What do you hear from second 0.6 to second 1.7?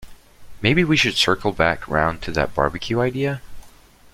Maybe we should circle